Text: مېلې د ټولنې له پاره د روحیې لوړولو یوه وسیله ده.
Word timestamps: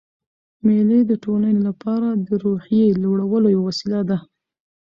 مېلې 0.65 0.99
د 1.05 1.11
ټولنې 1.23 1.59
له 1.67 1.73
پاره 1.81 2.09
د 2.27 2.29
روحیې 2.43 2.87
لوړولو 3.03 3.47
یوه 3.55 3.65
وسیله 3.69 3.99
ده. 4.09 4.17